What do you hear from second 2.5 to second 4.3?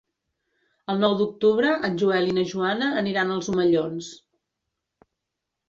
Joana aniran als Omellons.